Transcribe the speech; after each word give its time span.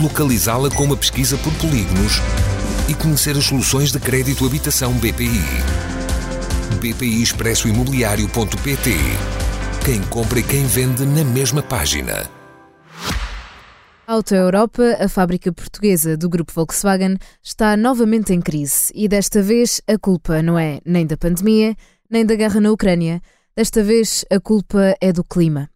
localizá-la 0.00 0.70
com 0.70 0.84
uma 0.84 0.96
pesquisa 0.96 1.36
por 1.38 1.52
polígonos 1.54 2.14
e 2.88 2.94
conhecer 2.94 3.36
as 3.36 3.44
soluções 3.44 3.92
de 3.92 3.98
crédito 4.00 4.46
habitação 4.46 4.92
BPI. 4.94 5.42
BPI 6.80 7.22
Expresso 7.22 7.68
Imobiliário.pt 7.68 8.90
Quem 9.84 10.02
compra 10.04 10.40
e 10.40 10.42
quem 10.42 10.64
vende 10.66 11.04
na 11.04 11.24
mesma 11.24 11.62
página. 11.62 12.28
Auto 14.06 14.34
Europa, 14.34 14.96
a 14.98 15.08
fábrica 15.08 15.52
portuguesa 15.52 16.16
do 16.16 16.28
grupo 16.28 16.52
Volkswagen, 16.52 17.16
está 17.42 17.76
novamente 17.76 18.32
em 18.32 18.40
crise 18.40 18.92
e 18.94 19.06
desta 19.06 19.40
vez 19.40 19.80
a 19.86 19.96
culpa 19.96 20.42
não 20.42 20.58
é 20.58 20.80
nem 20.84 21.06
da 21.06 21.16
pandemia, 21.16 21.76
nem 22.10 22.26
da 22.26 22.34
guerra 22.34 22.60
na 22.60 22.72
Ucrânia. 22.72 23.22
Desta 23.56 23.82
vez 23.82 24.24
a 24.30 24.40
culpa 24.40 24.96
é 25.00 25.12
do 25.12 25.22
clima. 25.22 25.71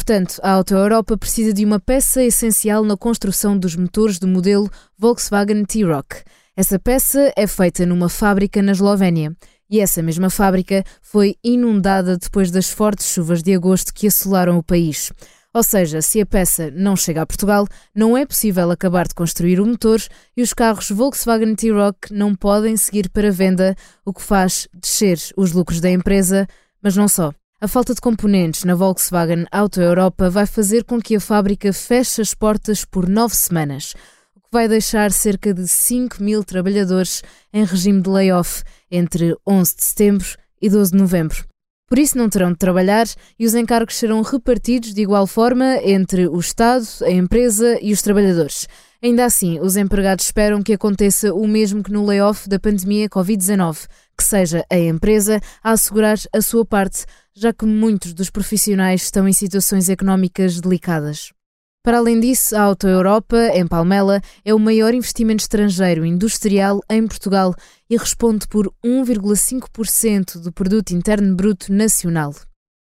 Portanto, 0.00 0.40
a 0.42 0.52
Auto 0.52 0.72
Europa 0.72 1.14
precisa 1.14 1.52
de 1.52 1.62
uma 1.62 1.78
peça 1.78 2.24
essencial 2.24 2.82
na 2.82 2.96
construção 2.96 3.56
dos 3.56 3.76
motores 3.76 4.18
do 4.18 4.26
modelo 4.26 4.66
Volkswagen 4.96 5.62
T-Roc. 5.62 6.22
Essa 6.56 6.78
peça 6.78 7.30
é 7.36 7.46
feita 7.46 7.84
numa 7.84 8.08
fábrica 8.08 8.62
na 8.62 8.72
Eslovénia. 8.72 9.36
E 9.68 9.78
essa 9.78 10.02
mesma 10.02 10.30
fábrica 10.30 10.82
foi 11.02 11.36
inundada 11.44 12.16
depois 12.16 12.50
das 12.50 12.70
fortes 12.70 13.08
chuvas 13.08 13.42
de 13.42 13.54
agosto 13.54 13.92
que 13.92 14.06
assolaram 14.06 14.56
o 14.56 14.62
país. 14.62 15.12
Ou 15.52 15.62
seja, 15.62 16.00
se 16.00 16.18
a 16.18 16.24
peça 16.24 16.70
não 16.70 16.96
chega 16.96 17.20
a 17.20 17.26
Portugal, 17.26 17.66
não 17.94 18.16
é 18.16 18.24
possível 18.24 18.70
acabar 18.70 19.06
de 19.06 19.14
construir 19.14 19.60
o 19.60 19.66
motor 19.66 20.00
e 20.34 20.40
os 20.40 20.54
carros 20.54 20.90
Volkswagen 20.90 21.54
T-Roc 21.54 22.10
não 22.10 22.34
podem 22.34 22.74
seguir 22.74 23.10
para 23.10 23.30
venda, 23.30 23.76
o 24.02 24.14
que 24.14 24.22
faz 24.22 24.66
descer 24.72 25.18
os 25.36 25.52
lucros 25.52 25.78
da 25.78 25.90
empresa, 25.90 26.46
mas 26.82 26.96
não 26.96 27.06
só. 27.06 27.34
A 27.62 27.68
falta 27.68 27.92
de 27.94 28.00
componentes 28.00 28.64
na 28.64 28.74
Volkswagen 28.74 29.44
Auto 29.52 29.82
Europa 29.82 30.30
vai 30.30 30.46
fazer 30.46 30.82
com 30.82 30.98
que 30.98 31.16
a 31.16 31.20
fábrica 31.20 31.74
feche 31.74 32.22
as 32.22 32.32
portas 32.32 32.86
por 32.86 33.06
nove 33.06 33.34
semanas, 33.36 33.94
o 34.34 34.40
que 34.40 34.48
vai 34.50 34.66
deixar 34.66 35.12
cerca 35.12 35.52
de 35.52 35.68
5 35.68 36.22
mil 36.22 36.42
trabalhadores 36.42 37.22
em 37.52 37.62
regime 37.62 38.00
de 38.00 38.08
layoff 38.08 38.62
entre 38.90 39.36
11 39.46 39.76
de 39.76 39.84
setembro 39.84 40.28
e 40.62 40.70
12 40.70 40.92
de 40.92 40.96
novembro. 40.96 41.44
Por 41.86 41.98
isso 41.98 42.16
não 42.16 42.30
terão 42.30 42.50
de 42.52 42.56
trabalhar 42.56 43.06
e 43.38 43.44
os 43.44 43.54
encargos 43.54 43.96
serão 43.96 44.22
repartidos 44.22 44.94
de 44.94 45.02
igual 45.02 45.26
forma 45.26 45.82
entre 45.84 46.28
o 46.28 46.40
Estado, 46.40 46.86
a 47.02 47.10
empresa 47.10 47.78
e 47.82 47.92
os 47.92 48.00
trabalhadores. 48.00 48.66
Ainda 49.02 49.24
assim, 49.24 49.60
os 49.60 49.76
empregados 49.76 50.24
esperam 50.24 50.62
que 50.62 50.72
aconteça 50.72 51.34
o 51.34 51.46
mesmo 51.46 51.82
que 51.82 51.92
no 51.92 52.06
layoff 52.06 52.48
da 52.48 52.58
pandemia 52.58 53.08
Covid-19, 53.08 53.86
que 54.16 54.24
seja 54.24 54.64
a 54.70 54.78
empresa 54.78 55.40
a 55.64 55.72
assegurar 55.72 56.16
a 56.32 56.40
sua 56.40 56.64
parte, 56.64 57.04
já 57.34 57.52
que 57.52 57.64
muitos 57.66 58.12
dos 58.12 58.30
profissionais 58.30 59.02
estão 59.02 59.28
em 59.28 59.32
situações 59.32 59.88
económicas 59.88 60.60
delicadas. 60.60 61.32
Para 61.82 61.96
além 61.96 62.20
disso, 62.20 62.54
a 62.54 62.60
Auto 62.60 62.86
Europa, 62.86 63.38
em 63.54 63.66
Palmela, 63.66 64.20
é 64.44 64.52
o 64.52 64.58
maior 64.58 64.92
investimento 64.92 65.42
estrangeiro 65.42 66.04
industrial 66.04 66.80
em 66.90 67.06
Portugal 67.06 67.54
e 67.88 67.96
responde 67.96 68.46
por 68.46 68.70
1,5% 68.84 70.40
do 70.40 70.52
produto 70.52 70.90
interno 70.90 71.34
bruto 71.34 71.72
nacional. 71.72 72.34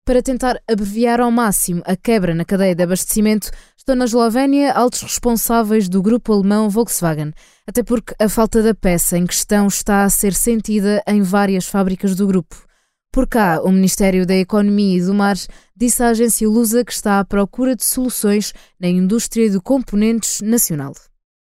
Para 0.06 0.22
tentar 0.22 0.60
abreviar 0.68 1.22
ao 1.22 1.32
máximo 1.32 1.82
a 1.86 1.96
quebra 1.96 2.36
na 2.36 2.44
cadeia 2.44 2.76
de 2.76 2.84
abastecimento, 2.84 3.52
estão 3.78 3.96
na 3.96 4.06
Eslovénia 4.06 4.74
altos 4.74 5.02
responsáveis 5.02 5.88
do 5.88 6.02
grupo 6.02 6.34
alemão 6.34 6.70
Volkswagen, 6.70 7.32
até 7.66 7.84
porque 7.84 8.14
a 8.20 8.28
falta 8.28 8.62
da 8.62 8.76
peça 8.76 9.18
em 9.18 9.26
questão 9.26 9.68
está 9.68 10.04
a 10.04 10.10
ser 10.10 10.34
sentida 10.34 11.02
em 11.08 11.22
várias 11.22 11.68
fábricas 11.68 12.16
do 12.16 12.28
grupo. 12.28 12.69
Por 13.12 13.28
cá, 13.28 13.60
o 13.64 13.72
Ministério 13.72 14.24
da 14.24 14.36
Economia 14.36 15.00
e 15.00 15.02
do 15.02 15.16
Mar 15.16 15.36
disse 15.76 16.04
à 16.04 16.10
agência 16.10 16.48
Lusa 16.48 16.86
que 16.86 16.94
está 16.94 17.20
à 17.20 17.26
procura 17.26 17.76
de 17.76 17.84
soluções 17.84 18.54
na 18.80 18.88
indústria 18.88 19.50
de 19.50 19.60
componentes 19.60 20.42
nacional. 20.42 20.94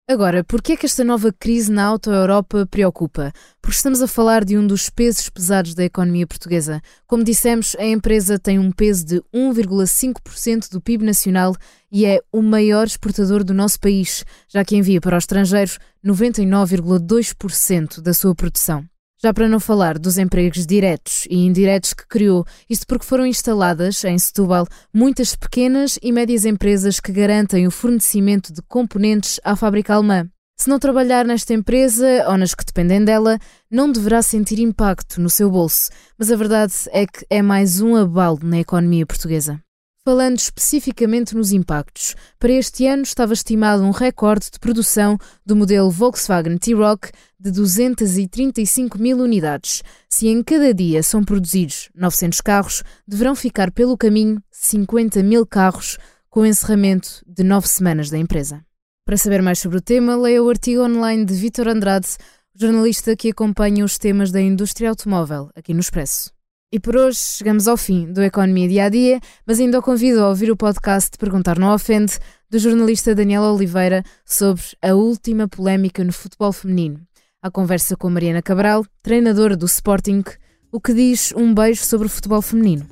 Agora, 0.07 0.45
por 0.45 0.61
que 0.61 0.73
é 0.73 0.77
que 0.77 0.85
esta 0.85 1.03
nova 1.03 1.33
crise 1.33 1.73
na 1.73 1.87
auto-Europa 1.87 2.69
preocupa? 2.71 3.33
Porque 3.63 3.77
estamos 3.77 4.03
a 4.03 4.07
falar 4.07 4.45
de 4.45 4.59
um 4.59 4.67
dos 4.67 4.91
pesos 4.91 5.31
pesados 5.31 5.75
da 5.75 5.83
economia 5.83 6.27
portuguesa. 6.27 6.83
Como 7.07 7.25
dissemos, 7.25 7.75
a 7.79 7.87
empresa 7.87 8.39
tem 8.39 8.59
um 8.59 8.71
peso 8.71 9.07
de 9.07 9.23
1,5% 9.35 10.71
do 10.71 10.83
PIB 10.83 11.07
nacional 11.07 11.57
e 11.91 12.05
é 12.05 12.21
o 12.31 12.43
maior 12.43 12.87
exportador 12.87 13.43
do 13.43 13.55
nosso 13.55 13.81
país, 13.81 14.23
já 14.47 14.63
que 14.63 14.77
envia 14.77 15.01
para 15.01 15.17
os 15.17 15.23
estrangeiros 15.23 15.79
99,2% 16.05 18.03
da 18.03 18.13
sua 18.13 18.35
produção. 18.35 18.85
Já 19.25 19.33
para 19.33 19.49
não 19.49 19.59
falar 19.59 19.99
dos 19.99 20.19
empregos 20.19 20.67
diretos 20.67 21.27
e 21.31 21.47
indiretos 21.47 21.95
que 21.95 22.07
criou, 22.07 22.45
isto 22.69 22.87
porque 22.87 23.07
foram 23.07 23.25
instaladas 23.25 24.05
em 24.05 24.19
Setúbal 24.19 24.67
muitas 24.93 25.35
pequenas 25.35 25.99
e 26.03 26.13
médias 26.13 26.45
empresas 26.45 27.01
que 27.01 27.11
garantem 27.11 27.67
o 27.67 27.71
fornecimento 27.71 28.53
de 28.53 28.61
componentes 28.69 29.41
à 29.43 29.57
fábrica 29.57 29.95
alemã. 29.95 30.29
Se 30.61 30.69
não 30.69 30.79
trabalhar 30.79 31.25
nesta 31.25 31.55
empresa 31.55 32.07
ou 32.29 32.37
nas 32.37 32.55
que 32.55 32.67
dependem 32.67 33.03
dela, 33.03 33.39
não 33.71 33.91
deverá 33.91 34.21
sentir 34.21 34.59
impacto 34.59 35.19
no 35.19 35.31
seu 35.31 35.51
bolso, 35.51 35.89
mas 36.19 36.31
a 36.31 36.37
verdade 36.37 36.75
é 36.93 37.07
que 37.07 37.25
é 37.31 37.41
mais 37.41 37.81
um 37.81 37.97
abalo 37.97 38.41
na 38.43 38.59
economia 38.59 39.07
portuguesa. 39.07 39.64
Falando 40.07 40.37
especificamente 40.37 41.35
nos 41.35 41.51
impactos, 41.51 42.15
para 42.39 42.53
este 42.53 42.87
ano 42.87 43.05
estava 43.05 43.33
estimado 43.33 43.83
um 43.83 43.91
recorde 43.91 44.51
de 44.51 44.59
produção 44.59 45.17
do 45.47 45.57
modelo 45.57 45.91
Volkswagen 45.91 46.59
T-Roc 46.59 47.07
de 47.41 47.51
235 47.51 48.99
mil 48.99 49.17
unidades. 49.17 49.83
Se 50.07 50.29
em 50.29 50.43
cada 50.43 50.75
dia 50.75 51.03
são 51.03 51.25
produzidos 51.25 51.89
900 51.95 52.43
carros, 52.43 52.83
deverão 53.09 53.35
ficar 53.35 53.71
pelo 53.73 53.97
caminho 53.97 54.43
50 54.51 55.23
mil 55.23 55.47
carros, 55.47 55.97
com 56.29 56.41
o 56.41 56.47
encerramento 56.47 57.23
de 57.27 57.43
nove 57.43 57.67
semanas 57.67 58.11
da 58.11 58.19
empresa. 58.19 58.63
Para 59.07 59.17
saber 59.17 59.41
mais 59.41 59.59
sobre 59.59 59.79
o 59.79 59.83
tema, 59.83 60.17
leia 60.17 60.43
o 60.43 60.51
artigo 60.51 60.83
online 60.83 61.25
de 61.25 61.33
Vitor 61.33 61.67
Andrade, 61.67 62.09
jornalista 62.55 63.17
que 63.17 63.31
acompanha 63.31 63.83
os 63.83 63.97
temas 63.97 64.31
da 64.31 64.41
indústria 64.43 64.91
automóvel 64.91 65.49
aqui 65.57 65.73
no 65.73 65.81
Expresso. 65.81 66.34
E 66.75 66.81
por 66.81 66.97
hoje 66.97 67.21
chegamos 67.21 67.69
ao 67.69 67.77
fim 67.77 68.13
do 68.13 68.21
Economia 68.21 68.67
Dia 68.67 68.87
a 68.87 68.89
Dia, 68.89 69.21
mas 69.47 69.61
ainda 69.61 69.79
o 69.79 69.83
convido 69.83 70.21
a 70.21 70.29
ouvir 70.29 70.51
o 70.51 70.57
podcast 70.57 71.17
Perguntar 71.17 71.57
Não 71.57 71.73
Ofende, 71.73 72.19
do 72.51 72.59
jornalista 72.59 73.15
Daniel 73.15 73.43
Oliveira, 73.43 74.03
sobre 74.27 74.65
a 74.83 74.93
última 74.93 75.47
polémica 75.47 76.03
no 76.03 76.13
futebol 76.13 76.53
feminino. 76.53 77.01
A 77.41 77.49
conversa 77.49 77.97
com 77.97 78.11
Mariana 78.11 78.43
Cabral, 78.43 78.85
treinadora 79.05 79.57
do 79.57 79.67
Sporting, 79.67 80.25
o 80.73 80.81
que 80.81 80.93
diz 80.93 81.33
um 81.37 81.55
beijo 81.55 81.85
sobre 81.85 82.09
o 82.09 82.11
futebol 82.11 82.43
feminino. 82.43 82.85